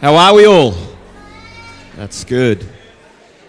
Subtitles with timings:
[0.00, 0.74] How are we all?
[1.94, 2.66] That's good.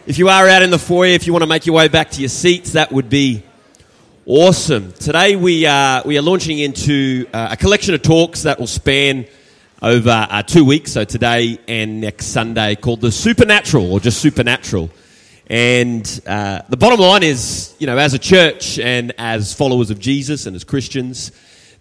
[0.06, 2.12] If you are out in the foyer, if you want to make your way back
[2.12, 3.44] to your seats, that would be
[4.26, 4.92] awesome.
[4.92, 9.28] Today we are, we are launching into uh, a collection of talks that will span
[9.82, 14.90] over uh, two weeks, so today and next Sunday, called The Supernatural, or just Supernatural.
[15.48, 20.00] And uh, the bottom line is, you know, as a church and as followers of
[20.00, 21.32] Jesus and as Christians,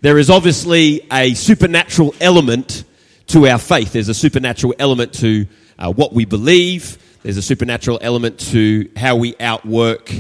[0.01, 2.85] there is obviously a supernatural element
[3.31, 3.93] to our faith.
[3.93, 5.47] There's a supernatural element to
[5.79, 6.99] uh, what we believe.
[7.23, 10.13] There's a supernatural element to how we outwork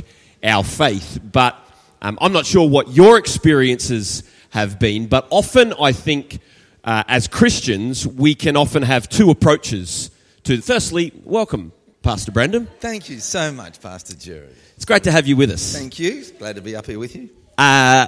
[0.44, 1.18] our faith.
[1.32, 1.58] But
[2.02, 6.38] um, I'm not sure what your experiences have been, but often I think
[6.84, 10.12] uh, as Christians, we can often have two approaches
[10.44, 10.60] to.
[10.60, 12.68] Firstly, welcome, Pastor Brandon.
[12.78, 14.48] Thank you so much, Pastor Jerry.
[14.76, 15.74] It's great to have you with us.
[15.76, 16.24] Thank you.
[16.38, 17.28] Glad to be up here with you.
[17.58, 18.06] Uh,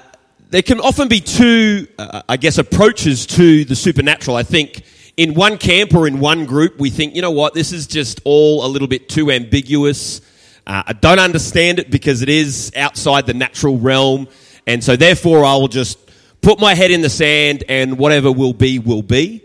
[0.51, 4.37] there can often be two, uh, I guess, approaches to the supernatural.
[4.37, 4.85] I think
[5.23, 8.21] in one camp or in one group, we think, you know what, this is just
[8.25, 10.21] all a little bit too ambiguous.
[10.67, 14.27] Uh, I don't understand it because it is outside the natural realm.
[14.67, 15.99] And so therefore I will just
[16.41, 19.45] put my head in the sand and whatever will be, will be.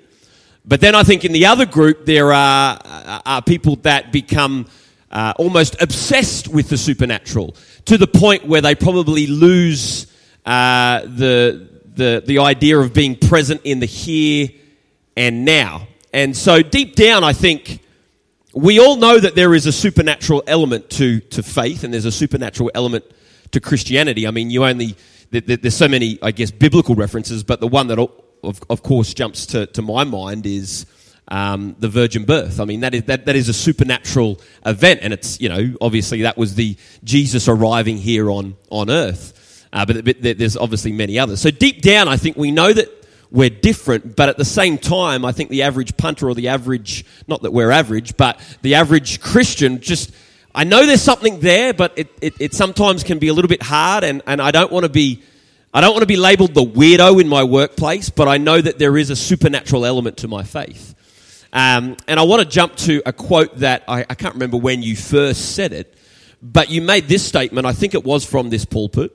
[0.66, 4.66] But then I think in the other group, there are, uh, are people that become
[5.12, 10.08] uh, almost obsessed with the supernatural to the point where they probably lose
[10.44, 14.50] uh, the, the, the idea of being present in the here
[15.18, 15.88] and now.
[16.14, 17.82] And so, deep down, I think
[18.54, 22.12] we all know that there is a supernatural element to, to faith and there's a
[22.12, 23.04] supernatural element
[23.52, 24.26] to Christianity.
[24.26, 24.96] I mean, you only,
[25.32, 29.48] there's so many, I guess, biblical references, but the one that, of, of course, jumps
[29.48, 30.86] to, to my mind is
[31.28, 32.60] um, the virgin birth.
[32.60, 36.22] I mean, that is, that, that is a supernatural event, and it's, you know, obviously
[36.22, 39.68] that was the Jesus arriving here on, on earth.
[39.74, 41.42] Uh, but, but there's obviously many others.
[41.42, 42.97] So deep down, I think we know that
[43.30, 47.06] we're different, but at the same time, I think the average punter or the average,
[47.28, 50.12] not that we're average, but the average Christian just,
[50.56, 53.62] I know there's something there, but it, it, it sometimes can be a little bit
[53.62, 55.24] hard, and, and I don't want to be.
[55.74, 58.80] I don't want to be labeled the weirdo in my workplace, but I know that
[58.80, 60.96] there is a supernatural element to my faith.
[61.52, 64.82] Um, and I want to jump to a quote that I, I can't remember when
[64.82, 65.96] you first said it,
[66.42, 69.12] but you made this statement, I think it was from this pulpit,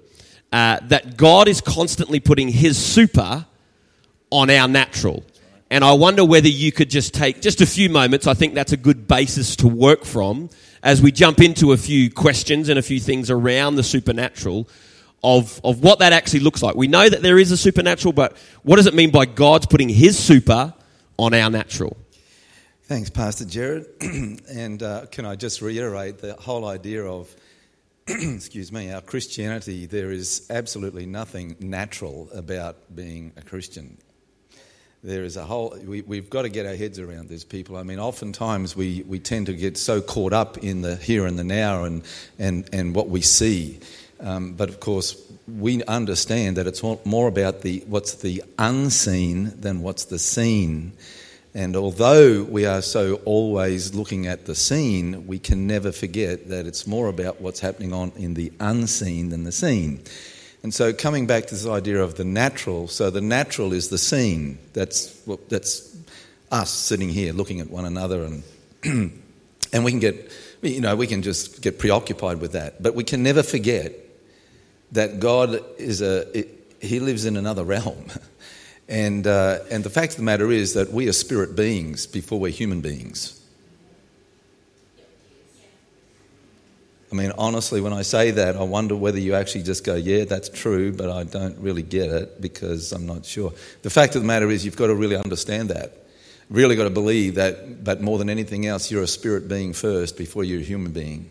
[0.52, 3.46] uh, that God is constantly putting his super
[4.32, 5.22] on our natural.
[5.70, 8.26] And I wonder whether you could just take just a few moments.
[8.26, 10.50] I think that's a good basis to work from
[10.82, 14.68] as we jump into a few questions and a few things around the supernatural
[15.22, 16.74] of, of what that actually looks like.
[16.74, 19.88] We know that there is a supernatural, but what does it mean by God's putting
[19.88, 20.74] his super
[21.18, 21.96] on our natural?
[22.82, 23.86] Thanks, Pastor Jared.
[24.02, 27.34] and uh, can I just reiterate the whole idea of,
[28.06, 33.96] excuse me, our Christianity, there is absolutely nothing natural about being a Christian
[35.02, 37.76] there is a whole we, have got to get our heads around this people.
[37.76, 41.38] I mean oftentimes we, we tend to get so caught up in the here and
[41.38, 42.02] the now and
[42.38, 43.80] and, and what we see.
[44.20, 49.82] Um, but of course we understand that it's more about the what's the unseen than
[49.82, 50.92] what's the seen.
[51.54, 56.66] And although we are so always looking at the seen we can never forget that
[56.66, 60.04] it's more about what's happening on in the unseen than the seen
[60.62, 63.98] and so, coming back to this idea of the natural, so the natural is the
[63.98, 64.58] seen.
[64.72, 65.96] That's, well, that's
[66.50, 68.42] us sitting here looking at one another, and,
[69.72, 70.30] and we can get,
[70.62, 72.82] you know, we can just get preoccupied with that.
[72.82, 73.92] But we can never forget
[74.92, 76.44] that God is a,
[76.80, 78.06] He lives in another realm.
[78.88, 82.38] And, uh, and the fact of the matter is that we are spirit beings before
[82.38, 83.40] we're human beings.
[87.12, 90.24] I mean, honestly, when I say that, I wonder whether you actually just go, yeah,
[90.24, 93.52] that's true, but I don't really get it because I'm not sure.
[93.82, 95.92] The fact of the matter is, you've got to really understand that.
[96.48, 100.16] Really got to believe that, but more than anything else, you're a spirit being first
[100.16, 101.28] before you're a human being.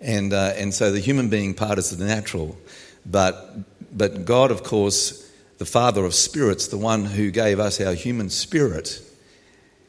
[0.00, 2.58] And, uh, and so the human being part is the natural.
[3.06, 3.58] But,
[3.96, 8.28] but God, of course, the Father of spirits, the one who gave us our human
[8.28, 9.00] spirit,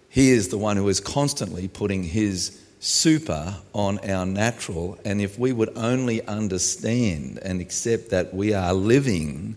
[0.09, 5.00] He is the one who is constantly putting His super on our natural.
[5.06, 9.56] And if we would only understand and accept that we are living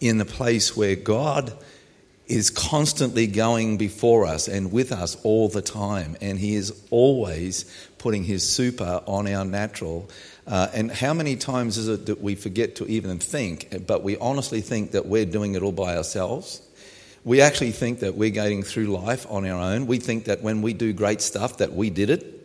[0.00, 1.52] in a place where God
[2.26, 7.64] is constantly going before us and with us all the time, and He is always
[7.96, 10.10] putting His super on our natural.
[10.44, 14.16] Uh, and how many times is it that we forget to even think, but we
[14.16, 16.60] honestly think that we're doing it all by ourselves?
[17.24, 19.86] We actually think that we're getting through life on our own.
[19.86, 22.37] We think that when we do great stuff, that we did it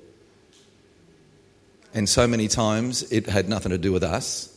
[1.94, 4.50] and so many times it had nothing to do with us.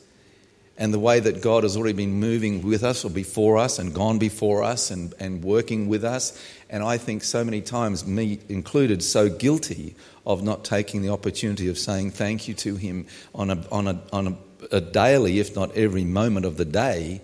[0.79, 3.95] and the way that God has already been moving with us or before us and
[3.95, 6.39] gone before us and, and working with us.
[6.69, 9.95] And I think so many times, me included, so guilty
[10.27, 14.03] of not taking the opportunity of saying thank you to Him on a, on a,
[14.13, 14.37] on a,
[14.77, 17.23] a daily, if not every moment of the day,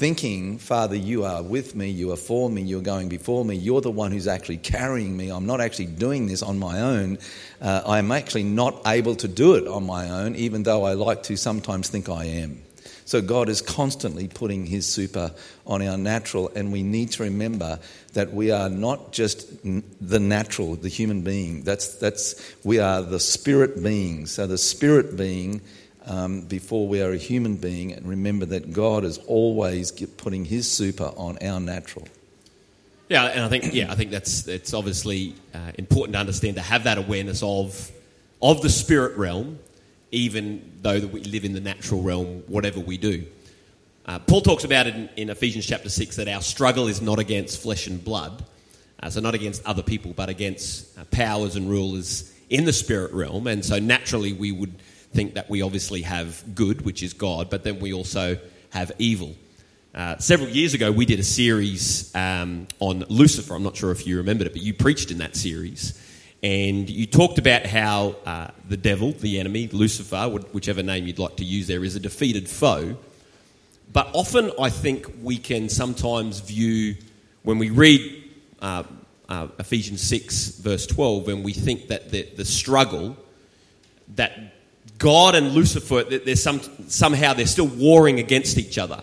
[0.00, 3.82] thinking, Father, you are with me, you are for me, you're going before me, you're
[3.82, 5.28] the one who's actually carrying me.
[5.28, 7.18] I'm not actually doing this on my own.
[7.60, 11.24] Uh, I'm actually not able to do it on my own, even though I like
[11.24, 12.62] to sometimes think I am.
[13.04, 15.32] So God is constantly putting His super
[15.66, 17.78] on our natural, and we need to remember
[18.14, 21.62] that we are not just the natural, the human being.
[21.62, 24.24] That's that's we are the spirit being.
[24.24, 25.60] So the spirit being.
[26.06, 30.70] Um, before we are a human being, and remember that God is always putting His
[30.70, 32.08] super on our natural.
[33.10, 36.62] Yeah, and I think yeah, I think that's it's obviously uh, important to understand to
[36.62, 37.90] have that awareness of
[38.40, 39.58] of the spirit realm
[40.12, 43.24] even though that we live in the natural realm, whatever we do.
[44.06, 47.18] Uh, Paul talks about it in, in, Ephesians chapter 6 that our struggle is not
[47.18, 48.44] against flesh and blood,
[49.02, 53.12] uh, so not against other people, but against uh, powers and rulers in the spirit
[53.12, 53.46] realm.
[53.46, 54.74] And so naturally, we would
[55.12, 58.38] think that we obviously have good, which is God, but then we also
[58.70, 59.34] have evil.
[59.92, 63.54] Uh, several years ago, we did a series um, on Lucifer.
[63.54, 66.00] I'm not sure if you remembered it, but you preached in that series.
[66.42, 71.36] And you talked about how uh, the devil, the enemy, Lucifer, whichever name you'd like
[71.36, 72.96] to use there, is a defeated foe.
[73.92, 76.94] But often I think we can sometimes view,
[77.42, 78.24] when we read
[78.62, 78.84] uh,
[79.28, 83.16] uh, Ephesians 6, verse 12, and we think that the, the struggle,
[84.14, 84.54] that
[85.00, 89.02] God and Lucifer, there's some, somehow they're still warring against each other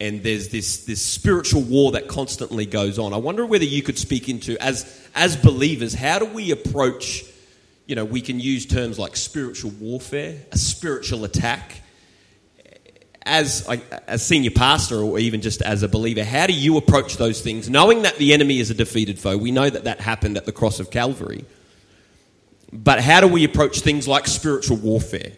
[0.00, 3.14] and there's this, this spiritual war that constantly goes on.
[3.14, 7.24] I wonder whether you could speak into, as, as believers, how do we approach,
[7.86, 11.80] you know, we can use terms like spiritual warfare, a spiritual attack.
[13.28, 13.66] As,
[14.06, 17.68] as senior pastor or even just as a believer, how do you approach those things,
[17.70, 19.36] knowing that the enemy is a defeated foe?
[19.36, 21.44] We know that that happened at the cross of Calvary.
[22.76, 25.32] But how do we approach things like spiritual warfare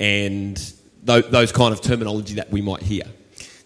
[0.00, 0.56] and
[1.02, 3.04] those kind of terminology that we might hear?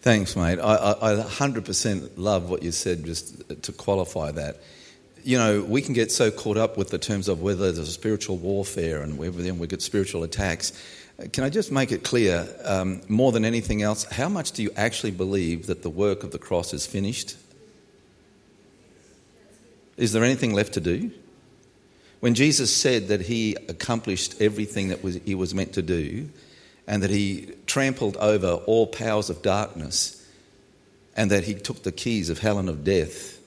[0.03, 0.59] Thanks, mate.
[0.59, 4.63] I, I, I 100% love what you said just to qualify that.
[5.23, 7.87] You know, we can get so caught up with the terms of whether there's a
[7.87, 10.73] spiritual warfare and whether then we get spiritual attacks.
[11.33, 14.71] Can I just make it clear, um, more than anything else, how much do you
[14.77, 17.37] actually believe that the work of the cross is finished?
[19.99, 21.11] Is there anything left to do?
[22.21, 26.29] When Jesus said that he accomplished everything that was, he was meant to do,
[26.87, 30.17] and that he trampled over all powers of darkness,
[31.17, 33.41] and that he took the keys of hell and of death,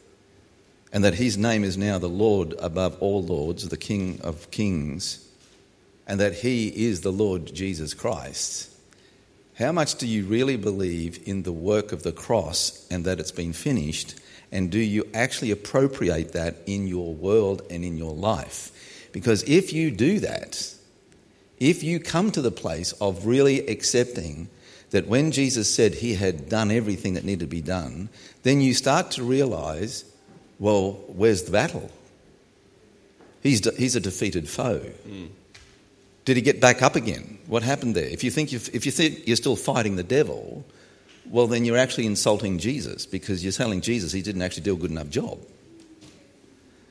[0.91, 5.27] and that his name is now the Lord above all lords, the King of kings,
[6.07, 8.72] and that he is the Lord Jesus Christ.
[9.57, 13.31] How much do you really believe in the work of the cross and that it's
[13.31, 14.15] been finished?
[14.51, 18.71] And do you actually appropriate that in your world and in your life?
[19.11, 20.73] Because if you do that,
[21.59, 24.49] if you come to the place of really accepting
[24.89, 28.09] that when Jesus said he had done everything that needed to be done,
[28.43, 30.05] then you start to realize,
[30.59, 31.91] well, where's the battle?
[33.41, 34.81] He's, de- he's a defeated foe.
[35.07, 35.29] Mm.
[36.25, 37.39] Did he get back up again?
[37.47, 38.05] What happened there?
[38.07, 40.65] If you think, if you think you're still fighting the devil,
[41.29, 44.77] well, then you're actually insulting Jesus because you're telling Jesus he didn't actually do a
[44.77, 45.39] good enough job.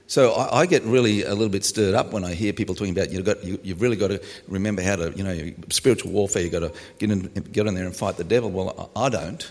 [0.07, 2.93] So I, I, get really a little bit stirred up when I hear people talking
[2.93, 6.43] about you've got you, have really got to remember how to you know spiritual warfare.
[6.43, 8.51] You've got to get in get in there and fight the devil.
[8.51, 9.51] Well, I, I don't.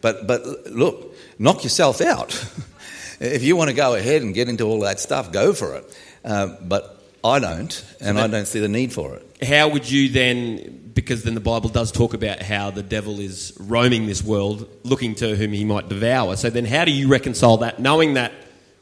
[0.00, 2.32] But but look, knock yourself out.
[3.20, 5.98] if you want to go ahead and get into all that stuff, go for it.
[6.24, 6.97] Uh, but
[7.28, 9.44] I don't, and so I don't see the need for it.
[9.46, 10.90] How would you then?
[10.94, 15.14] Because then the Bible does talk about how the devil is roaming this world, looking
[15.16, 16.34] to whom he might devour.
[16.34, 18.32] So then, how do you reconcile that, knowing that?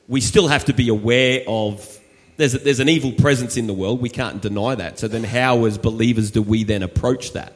[0.09, 1.93] we still have to be aware of
[2.37, 4.01] there's, a, there's an evil presence in the world.
[4.01, 4.99] We can't deny that.
[4.99, 7.55] So then, how, as believers, do we then approach that?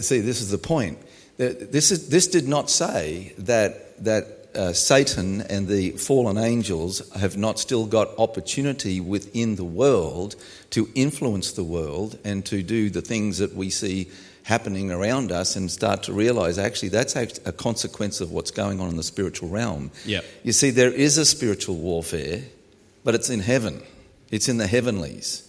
[0.00, 0.98] See, this is the point.
[1.36, 7.36] This, is, this did not say that, that uh, Satan and the fallen angels have
[7.36, 10.36] not still got opportunity within the world
[10.70, 14.10] to influence the world and to do the things that we see
[14.46, 18.88] happening around us and start to realize actually that's a consequence of what's going on
[18.88, 19.90] in the spiritual realm.
[20.04, 20.24] Yep.
[20.44, 22.42] You see, there is a spiritual warfare,
[23.02, 23.82] but it's in heaven,
[24.30, 25.42] it's in the heavenlies.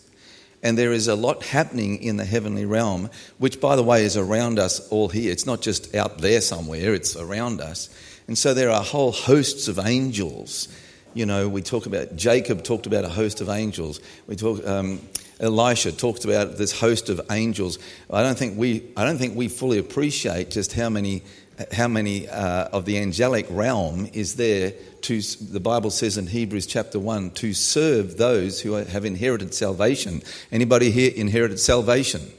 [0.64, 4.18] And there is a lot happening in the heavenly realm, which, by the way, is
[4.18, 5.32] around us all here.
[5.32, 7.90] It's not just out there somewhere, it's around us.
[8.28, 10.68] And so there are whole hosts of angels.
[11.14, 14.02] You know, we talk about, Jacob talked about a host of angels.
[14.28, 15.02] We talk, um,
[15.40, 17.80] Elisha talks about this host of angels.
[18.12, 21.24] I don't think we, I don't think we fully appreciate just how many,
[21.72, 26.68] how many uh, of the angelic realm is there to, the Bible says in Hebrews
[26.68, 30.22] chapter 1, to serve those who have inherited salvation.
[30.52, 32.30] Anybody here inherited salvation?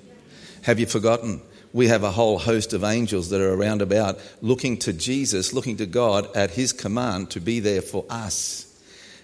[0.62, 1.40] Have you forgotten?
[1.73, 5.77] We have a whole host of angels that are around about looking to Jesus, looking
[5.79, 8.65] to God at His command to be there for us.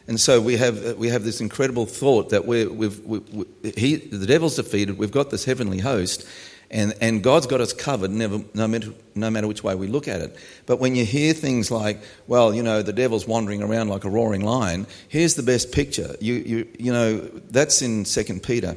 [0.07, 3.97] And so we have, we have this incredible thought that we're, we've, we, we, he,
[3.97, 6.27] the devil's defeated, we've got this heavenly host,
[6.71, 10.09] and, and God's got us covered never, no, matter, no matter which way we look
[10.09, 10.37] at it.
[10.67, 14.11] But when you hear things like, well, you know, the devil's wandering around like a
[14.11, 16.17] roaring lion, here's the best picture.
[16.21, 17.19] You, you, you know,
[17.51, 18.77] that's in 2 Peter,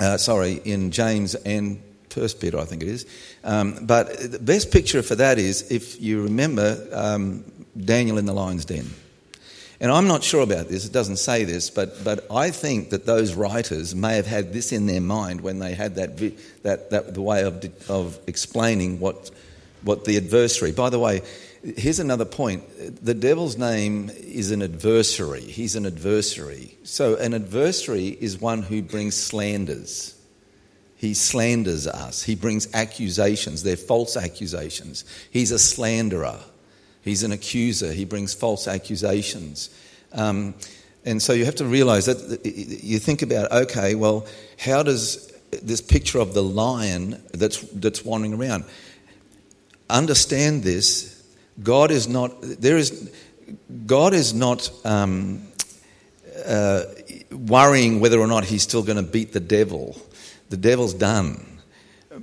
[0.00, 3.06] uh, sorry, in James and First Peter, I think it is.
[3.44, 7.44] Um, but the best picture for that is if you remember um,
[7.78, 8.90] Daniel in the lion's den.
[9.82, 13.06] And I'm not sure about this, it doesn't say this, but, but I think that
[13.06, 16.18] those writers may have had this in their mind when they had that,
[16.64, 19.30] that, that the way of, of explaining what,
[19.82, 20.72] what the adversary.
[20.72, 21.22] By the way,
[21.62, 22.64] here's another point
[23.02, 25.40] the devil's name is an adversary.
[25.40, 26.76] He's an adversary.
[26.84, 30.19] So, an adversary is one who brings slanders.
[31.00, 32.22] He slanders us.
[32.22, 33.62] He brings accusations.
[33.62, 35.06] They're false accusations.
[35.30, 36.40] He's a slanderer.
[37.00, 37.90] He's an accuser.
[37.90, 39.70] He brings false accusations.
[40.12, 40.52] Um,
[41.06, 44.26] and so you have to realize that you think about, okay, well,
[44.58, 48.64] how does this picture of the lion that's, that's wandering around,
[49.88, 51.26] understand this.
[51.62, 53.10] God is not, there is,
[53.86, 55.48] God is not um,
[56.44, 56.82] uh,
[57.32, 59.96] worrying whether or not he's still going to beat the devil.
[60.50, 61.46] The devil's done.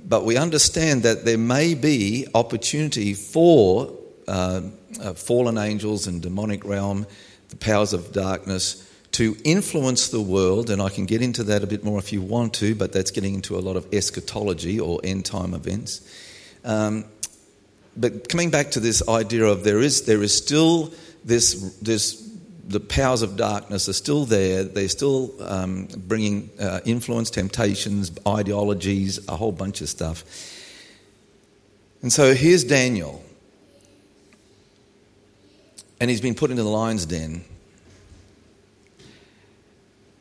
[0.06, 3.92] But we understand that there may be opportunity for
[4.28, 4.60] uh,
[5.00, 7.06] uh, fallen angels and demonic realm,
[7.48, 10.68] the powers of darkness, to influence the world.
[10.68, 13.10] And I can get into that a bit more if you want to, but that's
[13.10, 16.02] getting into a lot of eschatology or end time events.
[16.64, 17.06] Um,
[17.96, 20.92] but coming back to this idea of there is, there is still
[21.24, 22.27] this, this
[22.68, 24.62] the powers of darkness are still there.
[24.62, 30.22] They're still um, bringing uh, influence, temptations, ideologies, a whole bunch of stuff.
[32.02, 33.24] And so here's Daniel.
[35.98, 37.42] And he's been put into the lion's den.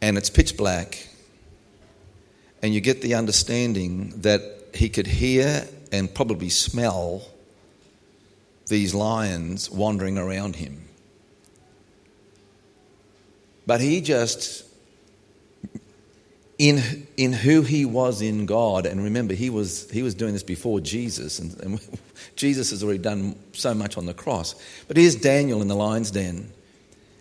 [0.01, 1.08] And it's pitch black.
[2.63, 4.42] And you get the understanding that
[4.74, 7.24] he could hear and probably smell
[8.68, 10.88] these lions wandering around him.
[13.67, 14.65] But he just,
[16.57, 20.41] in, in who he was in God, and remember, he was, he was doing this
[20.41, 22.00] before Jesus, and, and
[22.38, 24.55] Jesus has already done so much on the cross.
[24.88, 26.50] But here's Daniel in the lion's den,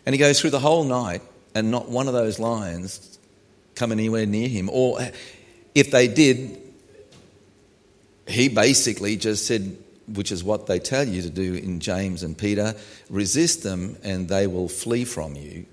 [0.07, 1.21] and he goes through the whole night,
[1.55, 3.19] and not one of those lions
[3.75, 4.71] come anywhere near him.
[4.73, 5.01] Or
[5.75, 6.63] if they did,
[8.29, 9.77] he basically just said,
[10.15, 12.77] which is what they tell you to do in James and Peter
[13.11, 15.67] resist them and they will flee from you.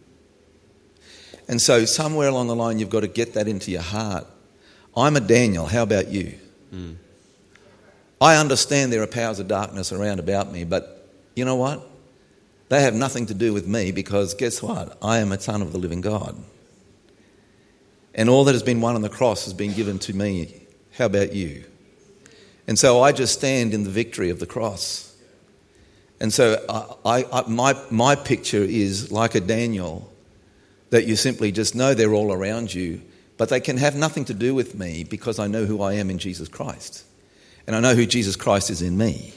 [1.47, 4.25] And so, somewhere along the line, you've got to get that into your heart.
[4.95, 5.65] I'm a Daniel.
[5.65, 6.37] How about you?
[6.73, 6.95] Mm.
[8.21, 11.85] I understand there are powers of darkness around about me, but you know what?
[12.69, 14.97] They have nothing to do with me because guess what?
[15.01, 16.41] I am a son of the living God.
[18.15, 20.67] And all that has been won on the cross has been given to me.
[20.93, 21.65] How about you?
[22.67, 25.15] And so I just stand in the victory of the cross.
[26.19, 26.63] And so
[27.03, 30.12] I, I, my, my picture is like a Daniel
[30.93, 33.01] that you simply just know they're all around you,
[33.37, 36.11] but they can have nothing to do with me because I know who I am
[36.11, 37.03] in Jesus Christ.
[37.65, 39.33] And I know who Jesus Christ is in me.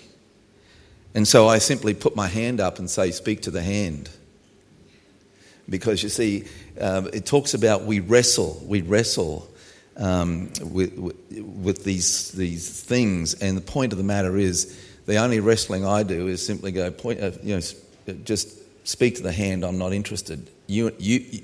[1.14, 4.10] And so I simply put my hand up and say, Speak to the hand.
[5.66, 6.44] Because you see,
[6.78, 9.48] um, it talks about we wrestle, we wrestle
[9.96, 10.92] um, with,
[11.30, 13.32] with, these, these things.
[13.32, 16.90] And the point of the matter is, the only wrestling I do is simply go,
[16.90, 20.48] point, uh, you know, just speak to the hand, I'm not interested.
[20.66, 21.42] You, you,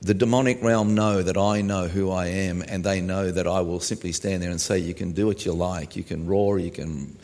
[0.00, 3.60] the demonic realm know that I know who I am, and they know that I
[3.60, 5.94] will simply stand there and say, "You can do what you like.
[5.94, 6.58] You can roar.
[6.58, 7.16] You can,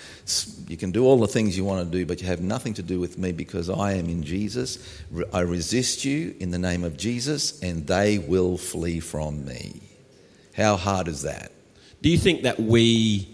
[0.69, 2.83] you can do all the things you want to do, but you have nothing to
[2.83, 4.79] do with me because I am in Jesus.
[5.33, 9.81] I resist you in the name of Jesus, and they will flee from me."
[10.55, 11.51] How hard is that?
[12.01, 13.29] Do you think that we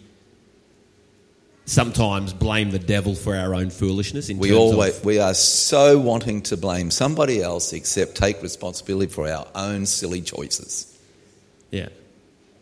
[1.66, 4.28] sometimes blame the devil for our own foolishness.
[4.28, 5.04] In we always of...
[5.04, 10.20] we are so wanting to blame somebody else, except take responsibility for our own silly
[10.20, 10.98] choices.
[11.70, 11.88] Yeah.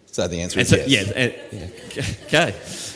[0.07, 1.09] So the answer And is so, yes.
[1.09, 2.05] yeah, and- yeah.
[2.27, 2.55] okay,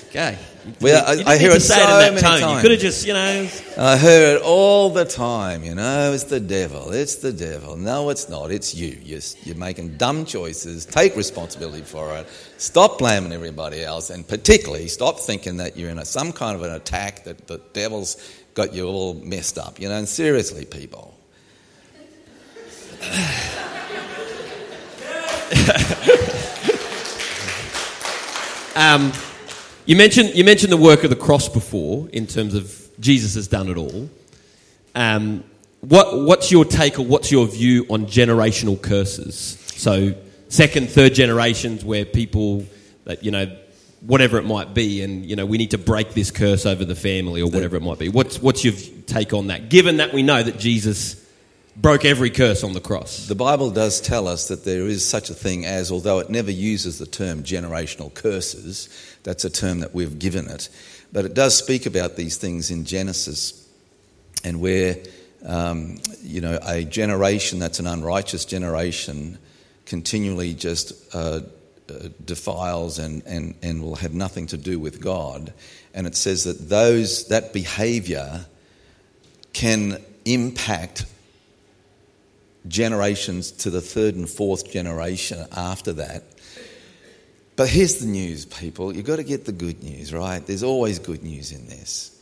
[0.08, 0.38] okay.
[0.80, 2.56] Well, I- I hear it so in that many tone.
[2.56, 3.48] You could have just, you know,
[3.78, 7.76] I hear it all the time, you know, it's the devil, it's the devil.
[7.76, 8.98] No, it's not, it's you.
[9.02, 10.84] You're, you're making dumb choices.
[10.84, 12.26] Take responsibility for it.
[12.58, 16.62] Stop blaming everybody else, and particularly stop thinking that you're in a, some kind of
[16.62, 18.16] an attack that the devil's
[18.54, 21.14] got you all messed up, you know, and seriously, people.
[28.76, 29.10] Um,
[29.86, 33.48] you mentioned you mentioned the work of the cross before, in terms of Jesus has
[33.48, 34.10] done it all.
[34.94, 35.44] Um,
[35.80, 39.62] what what's your take or what's your view on generational curses?
[39.76, 40.14] So
[40.48, 42.66] second, third generations where people
[43.04, 43.56] that you know
[44.00, 46.96] whatever it might be, and you know we need to break this curse over the
[46.96, 48.08] family or whatever it might be.
[48.08, 48.74] What's what's your
[49.06, 49.68] take on that?
[49.68, 51.24] Given that we know that Jesus
[51.76, 53.26] broke every curse on the cross.
[53.26, 56.50] The Bible does tell us that there is such a thing as, although it never
[56.50, 58.88] uses the term generational curses,
[59.26, 60.68] that's a term that we've given it,
[61.12, 63.68] but it does speak about these things in Genesis
[64.44, 64.96] and where,
[65.44, 69.36] um, you know, a generation that's an unrighteous generation
[69.84, 71.40] continually just uh,
[71.88, 75.52] uh, defiles and, and, and will have nothing to do with God.
[75.92, 78.46] And it says that those, that behavior
[79.52, 81.04] can impact
[82.68, 86.22] generations to the third and fourth generation after that.
[87.56, 88.94] But here's the news, people.
[88.94, 90.46] You've got to get the good news, right?
[90.46, 92.12] There's always good news in this.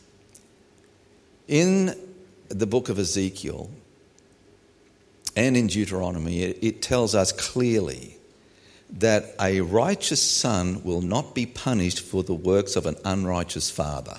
[1.49, 1.95] In
[2.49, 3.69] the book of Ezekiel
[5.37, 8.17] and in Deuteronomy, it, it tells us clearly
[8.99, 14.19] that a righteous son will not be punished for the works of an unrighteous father.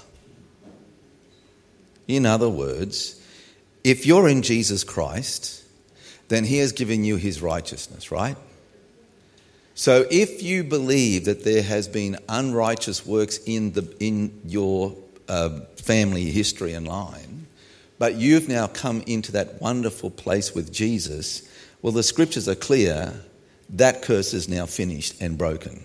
[2.10, 3.22] In other words,
[3.86, 5.64] if you're in Jesus Christ,
[6.28, 8.36] then he has given you his righteousness, right?
[9.78, 14.96] So if you believe that there has been unrighteous works in, the, in your
[15.28, 17.48] uh, family history and line,
[18.00, 21.48] but you've now come into that wonderful place with Jesus,
[21.82, 23.14] well, the scriptures are clear
[23.70, 25.84] that curse is now finished and broken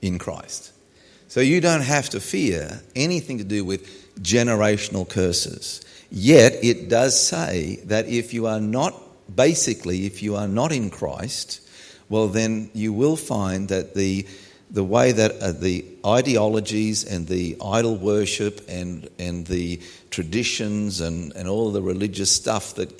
[0.00, 0.72] in Christ.
[1.26, 5.80] So you don't have to fear anything to do with generational curses.
[6.10, 8.94] Yet it does say that if you are not,
[9.34, 11.61] basically, if you are not in Christ,
[12.12, 14.26] well, then you will find that the,
[14.70, 21.34] the way that uh, the ideologies and the idol worship and, and the traditions and,
[21.34, 22.90] and all the religious stuff that,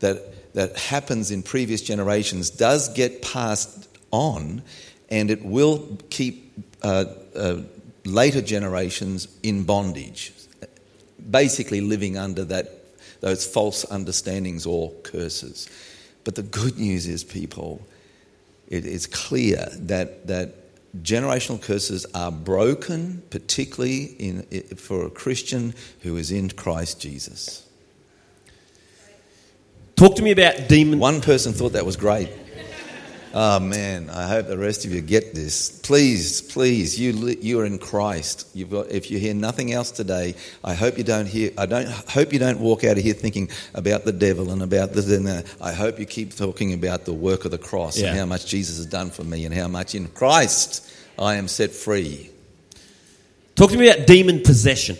[0.00, 4.62] that, that happens in previous generations does get passed on
[5.10, 7.04] and it will keep uh,
[7.36, 7.60] uh,
[8.06, 10.32] later generations in bondage,
[11.30, 12.70] basically living under that,
[13.20, 15.68] those false understandings or curses.
[16.24, 17.82] But the good news is, people,
[18.68, 20.54] it is clear that, that
[21.02, 24.42] generational curses are broken, particularly in,
[24.76, 27.66] for a Christian who is in Christ Jesus.
[29.96, 30.98] Talk to me about demon.
[30.98, 32.28] One person thought that was great.
[33.34, 35.70] Oh man, I hope the rest of you get this.
[35.80, 38.46] Please, please, you you are in Christ.
[38.52, 41.50] You've got, if you hear nothing else today, I hope you don't hear.
[41.56, 44.92] I don't hope you don't walk out of here thinking about the devil and about
[44.92, 45.46] this and that.
[45.62, 48.08] I hope you keep talking about the work of the cross Yeah.
[48.10, 50.86] and how much Jesus has done for me and how much in Christ
[51.18, 52.28] I am set free.
[53.54, 54.98] Talk to me about demon possession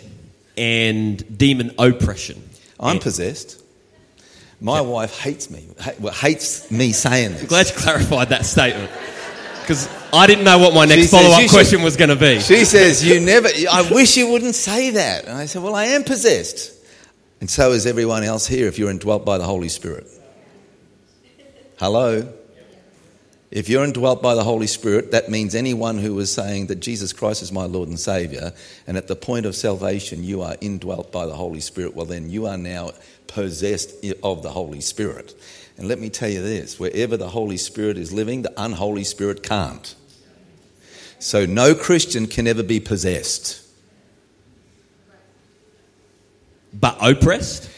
[0.57, 2.41] and demon oppression.
[2.79, 3.59] I'm And- possessed.
[4.63, 5.67] My wife hates me.
[5.79, 7.43] ha- Well, hates me saying this.
[7.43, 8.89] Glad you clarified that statement
[9.61, 12.39] because I didn't know what my next follow up should- question was going to be.
[12.39, 15.25] She says, You never, I wish you wouldn't say that.
[15.25, 16.71] And I said, Well, I am possessed.
[17.41, 20.07] And so is everyone else here if you're indwelt by the Holy Spirit.
[21.77, 22.31] Hello?
[23.51, 27.13] If you're indwelt by the Holy Spirit, that means anyone who is saying that Jesus
[27.13, 28.51] Christ is my Lord and Savior,
[28.87, 32.31] and at the point of salvation you are indwelt by the Holy Spirit, well, then
[32.31, 32.93] you are now
[33.27, 35.33] possessed of the Holy Spirit.
[35.77, 39.43] And let me tell you this wherever the Holy Spirit is living, the unholy spirit
[39.43, 39.95] can't.
[41.19, 43.61] So no Christian can ever be possessed.
[46.73, 47.69] But oppressed?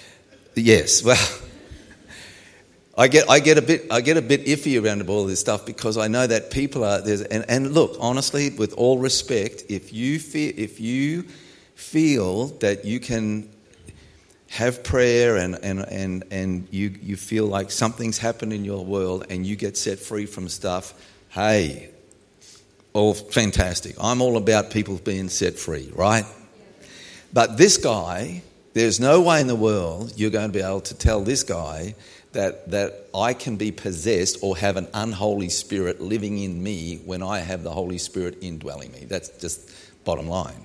[0.55, 1.17] Yes, well,
[2.97, 5.41] I get, I get a bit, I get a bit iffy around all of this
[5.41, 9.65] stuff because I know that people are there's, and, and look, honestly, with all respect,
[9.67, 11.23] if you feel, if you
[11.75, 13.49] feel that you can
[14.49, 19.25] have prayer and, and, and, and you, you feel like something's happened in your world
[19.29, 20.93] and you get set free from stuff,
[21.29, 21.89] hey,
[22.93, 23.95] all fantastic.
[23.99, 26.25] I'm all about people being set free, right?
[27.33, 28.43] But this guy
[28.75, 31.95] There's no way in the world you're going to be able to tell this guy
[32.33, 37.23] that, that I can be possessed or have an unholy spirit living in me when
[37.23, 39.05] I have the Holy Spirit indwelling me.
[39.05, 39.71] That's just
[40.03, 40.61] bottom line.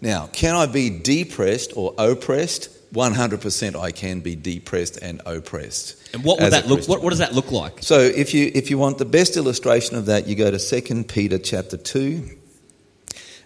[0.00, 2.73] Now, can I be depressed or oppressed?
[2.94, 6.14] 100% I can be depressed and oppressed.
[6.14, 6.88] And what would that look?
[6.88, 7.82] What, what does that look like?
[7.82, 11.04] So if you if you want the best illustration of that, you go to 2
[11.04, 12.38] Peter chapter 2.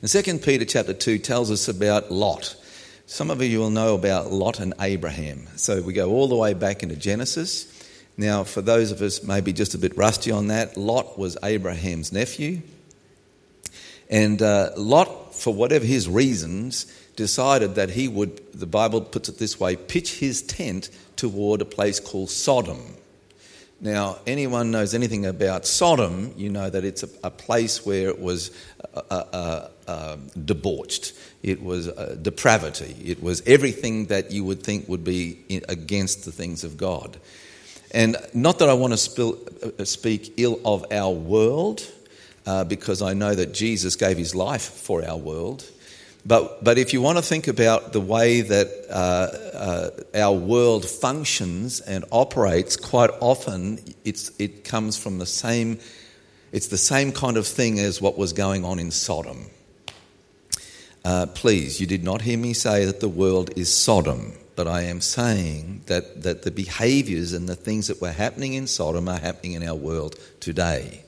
[0.00, 2.54] And 2 Peter chapter 2 tells us about Lot.
[3.06, 5.48] Some of you will know about Lot and Abraham.
[5.56, 7.74] So we go all the way back into Genesis.
[8.18, 12.12] Now, for those of us maybe just a bit rusty on that, Lot was Abraham's
[12.12, 12.61] nephew.
[14.11, 16.87] And uh, Lot, for whatever his reasons,
[17.18, 21.64] decided that he would, the Bible puts it this way, pitch his tent toward a
[21.64, 22.81] place called Sodom.
[23.81, 28.20] Now, anyone knows anything about Sodom, you know that it's a, a place where it
[28.20, 28.52] was
[28.94, 31.12] uh, uh, uh, debauched.
[31.42, 32.94] It was uh, depravity.
[33.04, 37.16] It was everything that you would think would be in, against the things of God.
[37.90, 39.38] And not that I want to spill,
[39.78, 41.83] uh, speak ill of our world,
[42.46, 45.64] uh, because I know that Jesus gave his life for our world.
[46.29, 50.85] But, but if you want to think about the way that uh, uh, our world
[50.85, 55.79] functions and operates, quite often it's, it comes from the same,
[56.53, 59.47] it's the same kind of thing as what was going on in Sodom.
[61.03, 64.83] Uh, please, you did not hear me say that the world is Sodom, but I
[64.83, 69.19] am saying that, that the behaviors and the things that were happening in Sodom are
[69.19, 71.05] happening in our world today.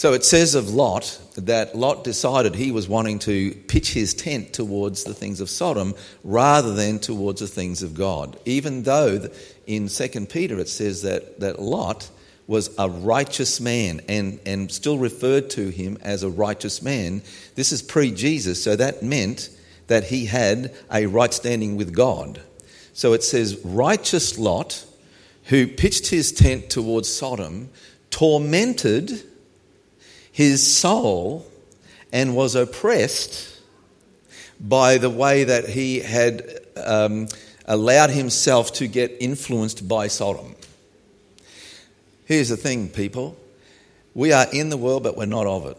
[0.00, 4.54] So it says of Lot that Lot decided he was wanting to pitch his tent
[4.54, 8.38] towards the things of Sodom rather than towards the things of God.
[8.46, 9.28] Even though
[9.66, 12.08] in 2 Peter it says that, that Lot
[12.46, 17.20] was a righteous man and, and still referred to him as a righteous man.
[17.54, 19.50] This is pre Jesus, so that meant
[19.88, 22.40] that he had a right standing with God.
[22.94, 24.82] So it says, righteous Lot,
[25.44, 27.68] who pitched his tent towards Sodom,
[28.08, 29.24] tormented
[30.32, 31.46] his soul
[32.12, 33.60] and was oppressed
[34.60, 36.42] by the way that he had
[36.76, 37.28] um,
[37.66, 40.54] allowed himself to get influenced by Sodom.
[42.26, 43.36] Here's the thing, people
[44.14, 45.76] we are in the world, but we're not of it.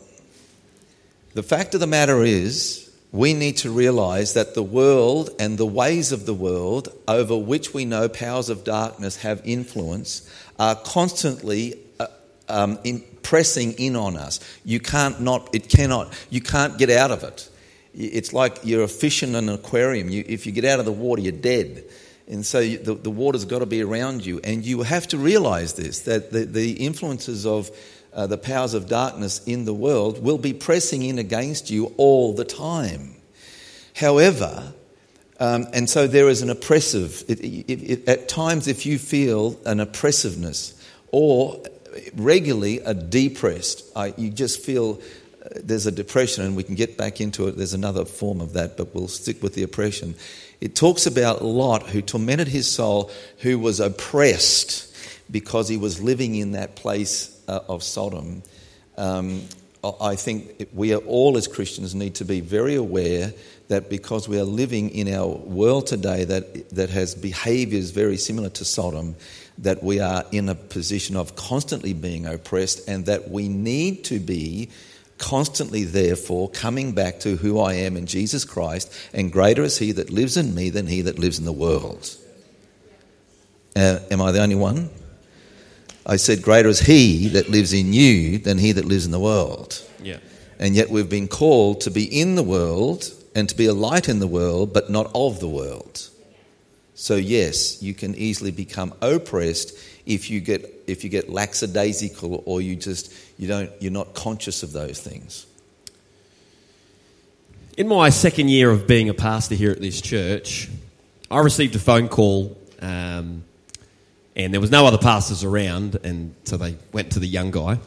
[1.33, 5.65] The fact of the matter is, we need to realize that the world and the
[5.65, 11.77] ways of the world over which we know powers of darkness have influence are constantly
[12.51, 14.39] um, in, pressing in on us.
[14.65, 17.49] You can't not, it cannot, you can't get out of it.
[17.93, 20.09] It's like you're a fish in an aquarium.
[20.09, 21.83] You, if you get out of the water, you're dead.
[22.27, 24.39] And so you, the, the water's got to be around you.
[24.43, 27.69] And you have to realize this that the, the influences of
[28.13, 32.33] uh, the powers of darkness in the world will be pressing in against you all
[32.33, 33.15] the time.
[33.95, 34.73] However,
[35.39, 39.59] um, and so there is an oppressive, it, it, it, at times, if you feel
[39.65, 40.79] an oppressiveness
[41.11, 41.61] or
[42.15, 45.01] regularly a depressed, uh, you just feel
[45.43, 47.57] uh, there's a depression, and we can get back into it.
[47.57, 50.15] There's another form of that, but we'll stick with the oppression.
[50.59, 54.95] It talks about Lot, who tormented his soul, who was oppressed
[55.31, 58.43] because he was living in that place uh, of Sodom.
[58.97, 59.41] Um,
[59.83, 63.33] I think we are all as Christians need to be very aware
[63.69, 68.49] that because we are living in our world today that, that has behaviors very similar
[68.49, 69.15] to Sodom,
[69.61, 74.19] that we are in a position of constantly being oppressed and that we need to
[74.19, 74.69] be
[75.17, 79.91] constantly, therefore, coming back to who I am in Jesus Christ, and greater is He
[79.93, 82.15] that lives in me than He that lives in the world.
[83.75, 84.89] Uh, am I the only one?
[86.05, 89.19] I said, Greater is He that lives in you than He that lives in the
[89.19, 89.81] world.
[90.01, 90.17] Yeah.
[90.59, 94.09] And yet we've been called to be in the world and to be a light
[94.09, 96.09] in the world, but not of the world.
[97.01, 102.61] So yes, you can easily become oppressed if you get if you get lackadaisical or
[102.61, 105.47] you just you don't you're not conscious of those things.
[107.75, 110.69] In my second year of being a pastor here at this church,
[111.31, 113.45] I received a phone call, um,
[114.35, 117.79] and there was no other pastors around, and so they went to the young guy.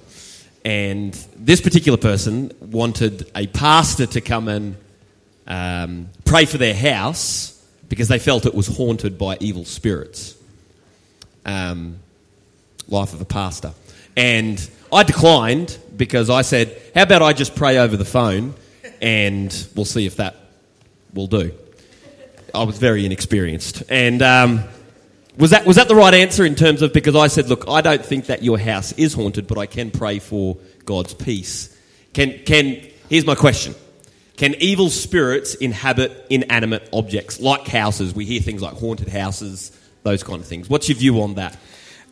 [0.65, 4.77] And this particular person wanted a pastor to come and
[5.47, 7.54] um, pray for their house
[7.95, 10.35] because they felt it was haunted by evil spirits.
[11.47, 12.01] Um,
[12.89, 13.73] life of a pastor.
[14.17, 18.55] And I declined because I said, How about I just pray over the phone
[19.01, 20.35] and we'll see if that
[21.13, 21.53] will do.
[22.53, 23.85] I was very inexperienced.
[23.89, 24.65] And um,
[25.39, 27.81] was, that, was that the right answer in terms of because I said, Look, I
[27.81, 31.71] don't think that your house is haunted, but I can pray for God's peace.
[32.13, 33.77] Can, can, here's my question
[34.37, 38.15] Can evil spirits inhabit inanimate objects like houses?
[38.15, 39.71] We hear things like haunted houses,
[40.03, 40.69] those kind of things.
[40.69, 41.57] What's your view on that?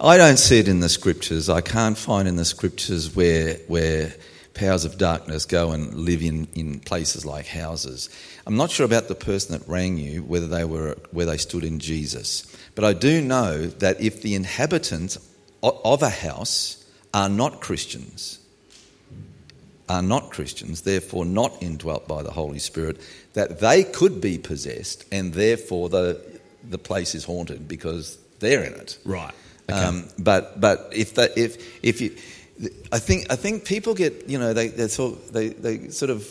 [0.01, 1.49] I don't see it in the scriptures.
[1.49, 4.15] I can't find in the scriptures where where
[4.55, 8.11] powers of darkness go and live in, in places like houses.
[8.47, 11.65] I'm not sure about the person that rang you, whether they were where they stood
[11.65, 12.47] in Jesus.
[12.75, 15.19] But I do know that if the inhabitants
[15.63, 18.39] of a house are not Christians,
[19.93, 22.99] are not Christians, therefore not indwelt by the Holy Spirit,
[23.35, 26.19] that they could be possessed and therefore the,
[26.69, 28.99] the place is haunted because they're in it.
[29.05, 29.35] Right.
[29.71, 29.79] Okay.
[29.79, 32.17] Um, but but if that if if you,
[32.91, 36.27] I think I think people get you know they they sort they, they sort of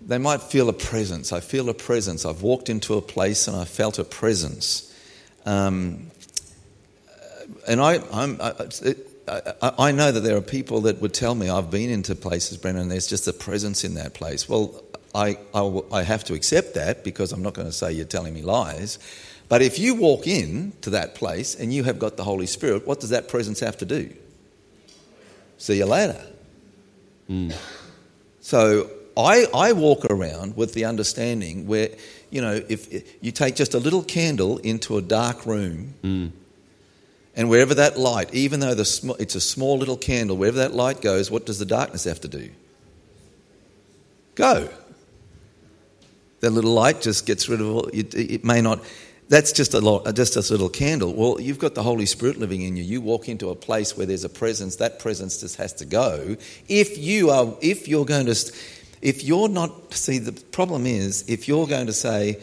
[0.00, 1.32] they might feel a presence.
[1.32, 2.24] I feel a presence.
[2.24, 4.88] I've walked into a place and I felt a presence.
[5.44, 6.10] Um,
[7.68, 8.52] and I, I'm, I,
[9.28, 12.58] I, I, know that there are people that would tell me I've been into places,
[12.58, 14.48] Brennan, there's just a presence in that place.
[14.48, 14.82] Well,
[15.14, 18.34] I, I, I have to accept that because I'm not going to say you're telling
[18.34, 18.98] me lies.
[19.48, 22.86] But if you walk in to that place and you have got the Holy Spirit,
[22.86, 24.12] what does that presence have to do?
[25.58, 26.20] See you later.
[27.30, 27.54] Mm.
[28.40, 31.90] So I, I walk around with the understanding where,
[32.30, 36.32] you know, if you take just a little candle into a dark room, mm.
[37.34, 41.00] And wherever that light, even though the it's a small little candle, wherever that light
[41.00, 42.50] goes, what does the darkness have to do?
[44.34, 44.68] Go.
[46.40, 48.80] That little light just gets rid of all, it, it may not,
[49.28, 51.14] that's just a, lot, uh, just a little candle.
[51.14, 52.82] Well, you've got the Holy Spirit living in you.
[52.82, 56.36] You walk into a place where there's a presence, that presence just has to go.
[56.68, 58.52] If you are, if you're going to,
[59.00, 62.40] if you're not, see, the problem is if you're going to say,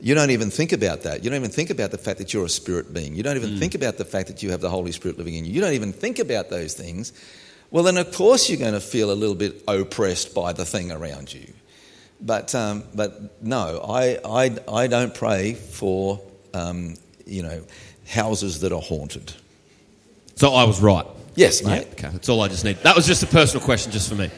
[0.00, 1.24] you don't even think about that.
[1.24, 3.16] You don't even think about the fact that you're a spirit being.
[3.16, 3.58] You don't even mm.
[3.58, 5.52] think about the fact that you have the Holy Spirit living in you.
[5.52, 7.12] You don't even think about those things.
[7.70, 10.92] Well, then, of course, you're going to feel a little bit oppressed by the thing
[10.92, 11.52] around you.
[12.20, 16.20] But, um, but no, I, I, I don't pray for,
[16.54, 16.94] um,
[17.26, 17.62] you know,
[18.06, 19.32] houses that are haunted.
[20.36, 21.06] So I was right.
[21.34, 21.86] Yes, mate.
[21.86, 22.76] Yeah, okay, that's all I just need.
[22.78, 24.30] That was just a personal question, just for me.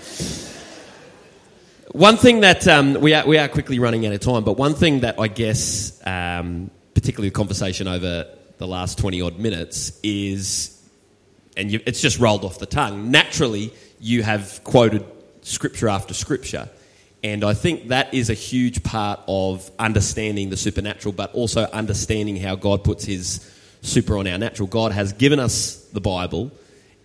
[1.92, 4.74] One thing that um, we, are, we are quickly running out of time, but one
[4.74, 8.26] thing that I guess, um, particularly the conversation over
[8.58, 10.80] the last 20 odd minutes, is,
[11.56, 15.04] and you, it's just rolled off the tongue, naturally, you have quoted
[15.42, 16.68] scripture after scripture.
[17.24, 22.36] And I think that is a huge part of understanding the supernatural, but also understanding
[22.36, 24.68] how God puts his super on our natural.
[24.68, 26.52] God has given us the Bible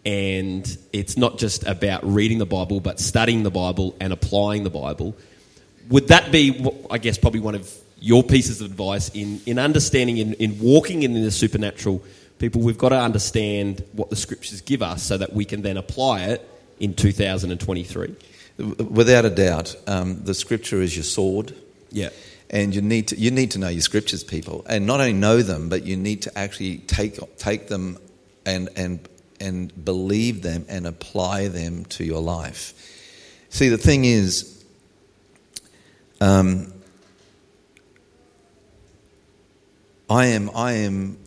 [0.05, 4.69] and it's not just about reading the Bible, but studying the Bible and applying the
[4.69, 5.15] Bible.
[5.89, 10.17] Would that be, I guess, probably one of your pieces of advice in, in understanding,
[10.17, 12.03] in, in walking in the supernatural?
[12.37, 15.77] People, we've got to understand what the scriptures give us so that we can then
[15.77, 16.47] apply it
[16.79, 18.15] in 2023.
[18.57, 21.55] Without a doubt, um, the scripture is your sword.
[21.91, 22.09] Yeah.
[22.51, 24.65] And you need, to, you need to know your scriptures, people.
[24.69, 27.97] And not only know them, but you need to actually take, take them
[28.45, 28.99] and, and
[29.39, 32.73] and believe them and apply them to your life.
[33.49, 34.63] See, the thing is,
[36.21, 36.73] um,
[40.09, 41.17] I am, I am,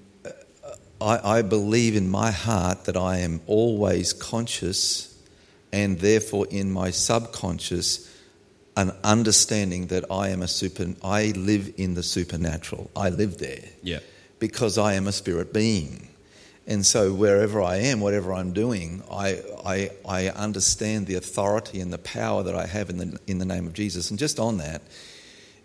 [1.00, 5.16] I, I believe in my heart that I am always conscious
[5.72, 8.08] and therefore in my subconscious
[8.76, 12.90] an understanding that I am a super, I live in the supernatural.
[12.94, 13.64] I live there.
[13.82, 13.98] Yeah.
[14.38, 16.07] Because I am a spirit being.
[16.68, 21.90] And so wherever I am, whatever I'm doing, I, I, I understand the authority and
[21.90, 24.10] the power that I have in the, in the name of Jesus.
[24.10, 24.82] And just on that,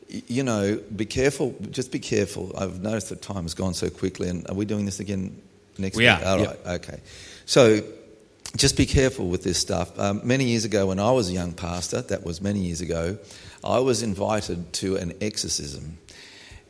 [0.07, 2.53] you know, be careful, just be careful.
[2.57, 4.29] I've noticed that time has gone so quickly.
[4.29, 5.41] And are we doing this again
[5.77, 6.13] next we week?
[6.13, 6.25] Are.
[6.25, 6.83] All right, yep.
[6.83, 7.01] okay.
[7.45, 7.81] So
[8.55, 9.99] just be careful with this stuff.
[9.99, 13.17] Um, many years ago, when I was a young pastor, that was many years ago,
[13.61, 15.97] I was invited to an exorcism.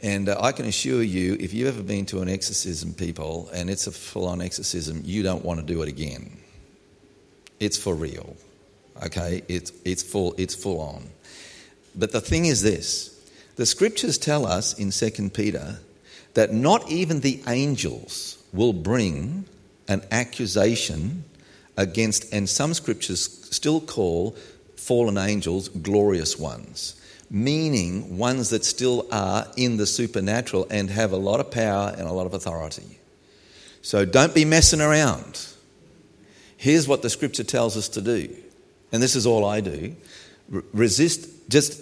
[0.03, 3.69] And uh, I can assure you, if you've ever been to an exorcism, people, and
[3.69, 6.37] it's a full on exorcism, you don't want to do it again.
[7.61, 8.35] It's for real.
[9.01, 9.43] Okay?
[9.47, 11.09] It's, it's, full, it's full on.
[11.95, 13.09] But the thing is this
[13.55, 15.79] the scriptures tell us in 2 Peter
[16.33, 19.45] that not even the angels will bring
[19.87, 21.23] an accusation
[21.77, 24.35] against, and some scriptures still call
[24.75, 26.99] fallen angels glorious ones
[27.33, 32.07] meaning ones that still are in the supernatural and have a lot of power and
[32.07, 32.99] a lot of authority.
[33.81, 35.47] So don't be messing around.
[36.57, 38.33] Here's what the scripture tells us to do.
[38.91, 39.95] And this is all I do.
[40.73, 41.81] resist, just,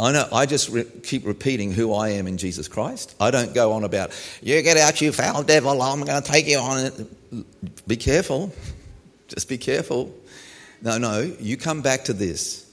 [0.00, 3.14] I know, I just re- keep repeating who I am in Jesus Christ.
[3.20, 6.48] I don't go on about, you get out, you foul devil, I'm going to take
[6.48, 7.86] you on it.
[7.86, 8.50] Be careful.
[9.28, 10.14] Just be careful.
[10.80, 12.65] No, no, you come back to this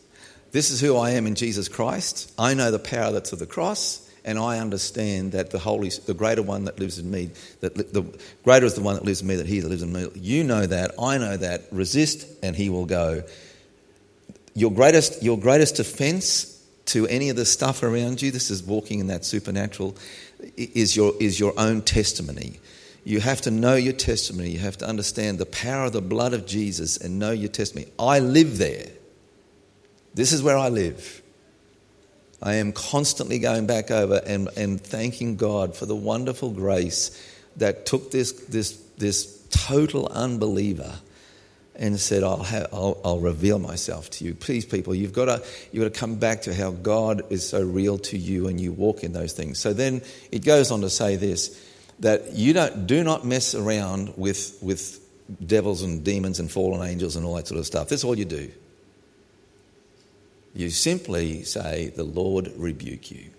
[0.54, 2.32] This is who I am in Jesus Christ.
[2.38, 6.14] I know the power that's of the cross, and I understand that the Holy, the
[6.14, 8.04] greater one that lives in me, that the
[8.44, 10.08] greater is the one that lives in me, that he that lives in me.
[10.14, 10.92] You know that.
[11.00, 11.64] I know that.
[11.72, 13.24] Resist, and he will go.
[14.54, 19.00] Your greatest, your greatest offense to any of the stuff around you, this is walking
[19.00, 19.98] in that supernatural.
[20.56, 22.60] Is your, is your own testimony.
[23.06, 24.52] You have to know your testimony.
[24.52, 27.92] You have to understand the power of the blood of Jesus and know your testimony.
[27.98, 28.90] I live there.
[30.14, 31.22] This is where I live.
[32.42, 37.20] I am constantly going back over and, and thanking God for the wonderful grace
[37.56, 40.94] that took this, this, this total unbeliever
[41.76, 44.36] and said, I'll, have, I'll, I'll reveal myself to you.
[44.36, 47.64] Please, people, you've got, to, you've got to come back to how God is so
[47.64, 49.58] real to you and you walk in those things.
[49.58, 51.60] So then it goes on to say this
[52.00, 55.00] that you don't, do not mess around with, with
[55.46, 57.88] devils and demons and fallen angels and all that sort of stuff.
[57.88, 58.52] That's all you do.
[60.54, 63.32] You simply say, The Lord rebuke you.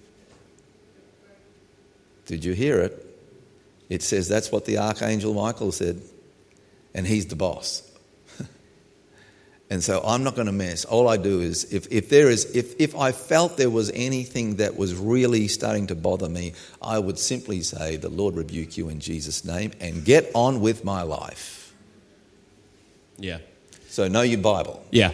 [2.26, 3.00] Did you hear it?
[3.88, 6.00] It says that's what the Archangel Michael said,
[6.94, 7.88] and he's the boss.
[9.70, 10.84] and so I'm not going to mess.
[10.84, 14.56] All I do is, if, if there is, if, if I felt there was anything
[14.56, 18.88] that was really starting to bother me, I would simply say, The Lord rebuke you
[18.88, 21.74] in Jesus' name, and get on with my life.
[23.18, 23.38] Yeah.
[23.88, 24.84] So know your Bible.
[24.90, 25.12] Yeah.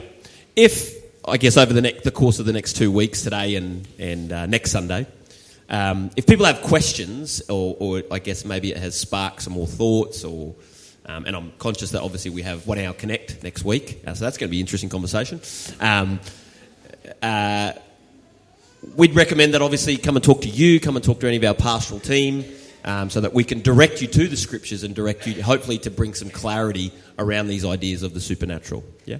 [0.56, 0.99] If,
[1.30, 4.32] I guess, over the, ne- the course of the next two weeks, today and, and
[4.32, 5.06] uh, next Sunday,
[5.68, 9.68] um, if people have questions, or, or I guess maybe it has sparked some more
[9.68, 10.56] thoughts, or
[11.06, 14.24] um, and I'm conscious that obviously we have One Hour Connect next week, uh, so
[14.24, 15.40] that's going to be an interesting conversation.
[15.78, 16.18] Um,
[17.22, 17.74] uh,
[18.96, 21.44] we'd recommend that obviously come and talk to you, come and talk to any of
[21.44, 22.44] our pastoral team,
[22.84, 25.90] um, so that we can direct you to the scriptures and direct you, hopefully, to
[25.90, 28.82] bring some clarity around these ideas of the supernatural.
[29.04, 29.18] Yeah.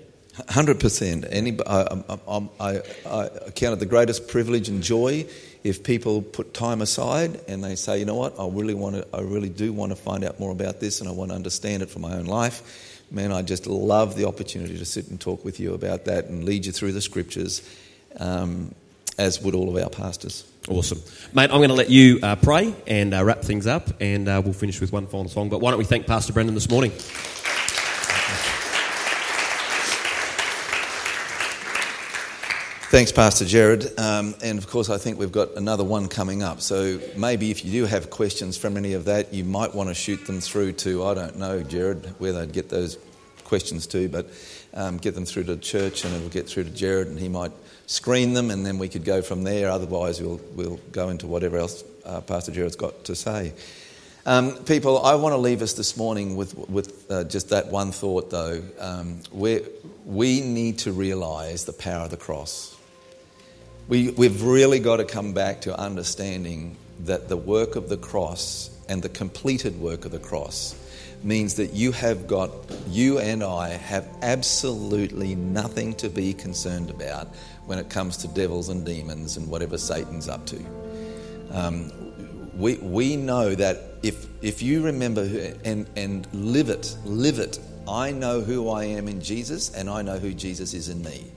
[0.49, 1.27] Hundred percent.
[1.29, 5.27] Any, I, I, I, I count it the greatest privilege and joy
[5.65, 9.07] if people put time aside and they say, you know what, I really want to,
[9.13, 11.83] I really do want to find out more about this, and I want to understand
[11.83, 13.07] it for my own life.
[13.11, 16.45] Man, I just love the opportunity to sit and talk with you about that and
[16.45, 17.69] lead you through the scriptures,
[18.19, 18.73] um,
[19.19, 20.45] as would all of our pastors.
[20.69, 21.03] Awesome.
[21.35, 24.41] Mate, I'm going to let you uh, pray and uh, wrap things up, and uh,
[24.45, 25.49] we'll finish with one final song.
[25.49, 26.93] But why don't we thank Pastor Brendan this morning?
[32.91, 33.97] Thanks, Pastor Jared.
[34.01, 36.61] Um, and of course, I think we've got another one coming up.
[36.61, 39.95] So maybe if you do have questions from any of that, you might want to
[39.95, 42.99] shoot them through to, I don't know, Jared, where they'd get those
[43.45, 44.29] questions to, but
[44.75, 47.53] um, get them through to church and it'll get through to Jared and he might
[47.87, 49.71] screen them and then we could go from there.
[49.71, 53.53] Otherwise, we'll, we'll go into whatever else uh, Pastor Jared's got to say.
[54.27, 57.93] Um, people, I want to leave us this morning with, with uh, just that one
[57.93, 58.61] thought, though.
[58.81, 59.61] Um, we
[60.05, 62.77] we need to realise the power of the cross.
[63.91, 68.71] We, we've really got to come back to understanding that the work of the cross
[68.89, 70.77] and the completed work of the cross
[71.25, 72.53] means that you have got,
[72.89, 77.35] you and I have absolutely nothing to be concerned about
[77.67, 80.65] when it comes to devils and demons and whatever Satan's up to.
[81.51, 81.91] Um,
[82.57, 85.23] we, we know that if, if you remember
[85.65, 90.03] and, and live it, live it, I know who I am in Jesus and I
[90.03, 91.33] know who Jesus is in me.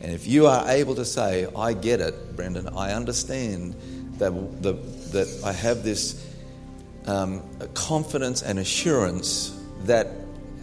[0.00, 3.74] And if you are able to say, I get it, Brendan, I understand
[4.18, 4.32] that,
[4.62, 4.72] the,
[5.12, 6.26] that I have this
[7.06, 7.42] um,
[7.74, 10.08] confidence and assurance that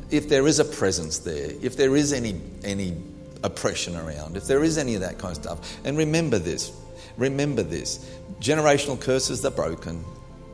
[0.10, 2.98] if there is a presence there, if there is any, any
[3.44, 6.72] oppression around, if there is any of that kind of stuff, and remember this,
[7.18, 10.04] remember this generational curses are broken.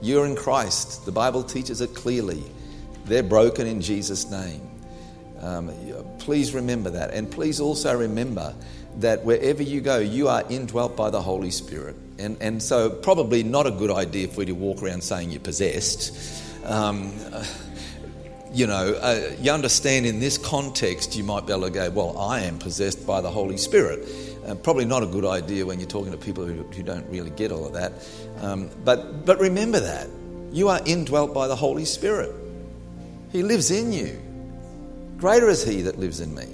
[0.01, 1.05] You're in Christ.
[1.05, 2.43] The Bible teaches it clearly.
[3.05, 4.61] They're broken in Jesus' name.
[5.43, 5.71] Um,
[6.19, 7.13] please remember that.
[7.13, 8.55] And please also remember
[8.99, 11.95] that wherever you go, you are indwelt by the Holy Spirit.
[12.17, 15.41] And, and so, probably not a good idea for you to walk around saying you're
[15.41, 16.15] possessed.
[16.65, 17.11] Um,
[18.53, 22.17] you know, uh, you understand in this context, you might be able to go, Well,
[22.17, 24.07] I am possessed by the Holy Spirit.
[24.45, 27.31] Uh, probably not a good idea when you're talking to people who, who don't really
[27.31, 27.93] get all of that.
[28.41, 30.07] Um, but, but remember that.
[30.51, 32.31] You are indwelt by the Holy Spirit,
[33.31, 34.21] He lives in you.
[35.17, 36.45] Greater is He that lives in me.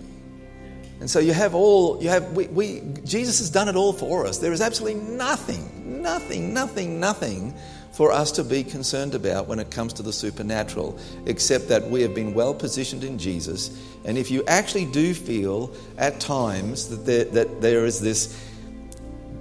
[0.99, 4.25] And so you have all, you have, we, we, Jesus has done it all for
[4.25, 4.39] us.
[4.39, 7.53] There is absolutely nothing, nothing, nothing, nothing
[7.93, 12.01] for us to be concerned about when it comes to the supernatural, except that we
[12.01, 13.81] have been well positioned in Jesus.
[14.05, 18.45] And if you actually do feel at times that there, that there is this,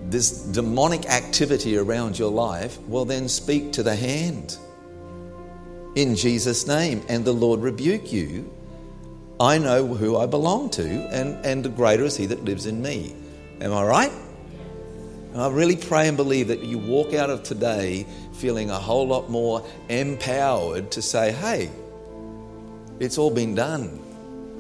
[0.05, 4.57] this demonic activity around your life, well, then speak to the hand
[5.95, 8.53] in Jesus' name, and the Lord rebuke you.
[9.41, 12.83] I know who I belong to, and, and the greater is He that lives in
[12.83, 13.15] me.
[13.61, 14.13] Am I right?
[15.33, 19.07] And I really pray and believe that you walk out of today feeling a whole
[19.07, 21.71] lot more empowered to say, hey,
[22.99, 24.03] it's all been done.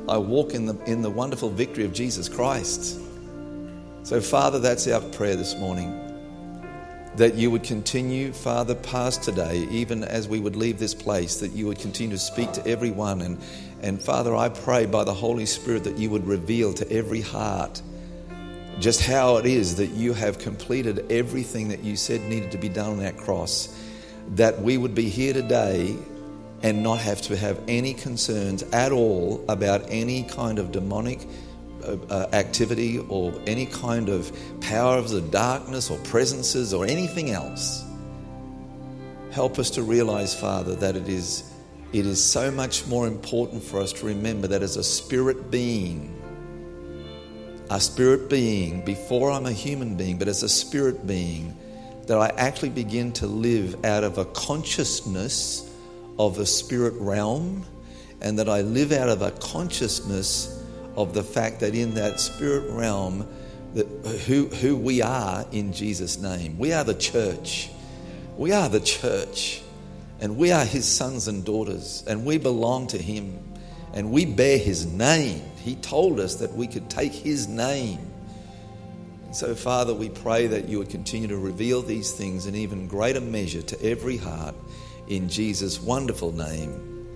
[0.09, 3.01] I walk in the, in the wonderful victory of Jesus Christ.
[4.05, 6.05] So, Father, that's our prayer this morning.
[7.17, 11.51] That you would continue, Father, past today, even as we would leave this place, that
[11.51, 13.23] you would continue to speak to everyone.
[13.23, 13.39] And,
[13.83, 17.81] and Father, I pray by the Holy Spirit that you would reveal to every heart
[18.81, 22.69] just how it is that you have completed everything that you said needed to be
[22.69, 23.77] done on that cross,
[24.35, 25.97] that we would be here today
[26.63, 31.27] and not have to have any concerns at all about any kind of demonic
[31.85, 37.31] uh, uh, activity or any kind of power of the darkness or presences or anything
[37.31, 37.85] else.
[39.31, 41.53] Help us to realize, Father, that it is,
[41.93, 46.15] it is so much more important for us to remember that as a spirit being,
[47.71, 51.57] a spirit being before I'm a human being, but as a spirit being,
[52.07, 55.71] that I actually begin to live out of a consciousness
[56.19, 57.65] of a spirit realm,
[58.21, 60.63] and that I live out of a consciousness
[60.97, 63.27] of the fact that in that spirit realm,
[63.75, 63.87] that
[64.27, 66.59] who, who we are in Jesus' name.
[66.59, 67.71] We are the church.
[68.37, 69.63] We are the church.
[70.21, 73.39] And we are his sons and daughters, and we belong to him,
[73.93, 75.43] and we bear his name.
[75.69, 77.99] He told us that we could take His name.
[79.27, 82.89] And so, Father, we pray that you would continue to reveal these things in even
[82.89, 84.55] greater measure to every heart
[85.09, 87.07] in Jesus' wonderful name.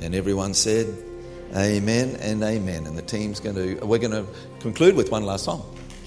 [0.00, 0.86] And everyone said,
[1.56, 2.86] Amen and amen.
[2.86, 4.26] And the team's going to, we're going to
[4.60, 5.64] conclude with one last song.